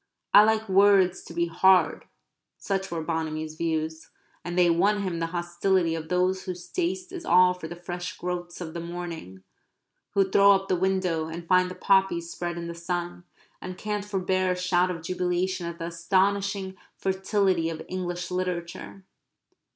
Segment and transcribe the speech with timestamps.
[0.33, 2.05] I like words to be hard
[2.57, 4.09] such were Bonamy's views,
[4.43, 8.17] and they won him the hostility of those whose taste is all for the fresh
[8.17, 9.43] growths of the morning,
[10.15, 13.25] who throw up the window, and find the poppies spread in the sun,
[13.61, 19.03] and can't forbear a shout of jubilation at the astonishing fertility of English literature.